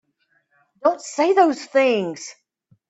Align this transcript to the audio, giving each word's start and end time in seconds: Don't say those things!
Don't 0.83 0.99
say 0.99 1.33
those 1.33 1.63
things! 1.63 2.33